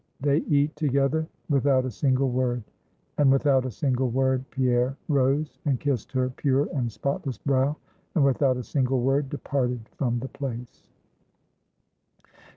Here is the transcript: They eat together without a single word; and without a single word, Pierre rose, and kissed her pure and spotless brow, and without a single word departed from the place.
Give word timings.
They 0.19 0.37
eat 0.49 0.75
together 0.75 1.27
without 1.47 1.85
a 1.85 1.91
single 1.91 2.31
word; 2.31 2.63
and 3.19 3.31
without 3.31 3.67
a 3.67 3.69
single 3.69 4.09
word, 4.09 4.43
Pierre 4.49 4.97
rose, 5.07 5.59
and 5.63 5.79
kissed 5.79 6.11
her 6.13 6.31
pure 6.31 6.67
and 6.73 6.91
spotless 6.91 7.37
brow, 7.37 7.75
and 8.15 8.25
without 8.25 8.57
a 8.57 8.63
single 8.63 9.01
word 9.01 9.29
departed 9.29 9.87
from 9.89 10.17
the 10.17 10.27
place. 10.29 10.87